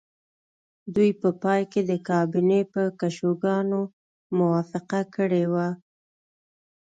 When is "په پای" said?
1.21-1.61